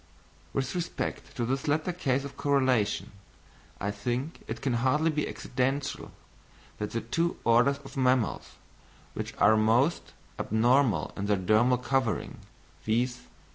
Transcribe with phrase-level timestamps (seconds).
[0.51, 3.11] With respect to this latter case of correlation,
[3.79, 6.09] I think it can hardly be accidental
[6.79, 8.55] that the two orders of mammals
[9.13, 12.39] which are most abnormal in their dermal covering,
[12.83, 13.19] viz.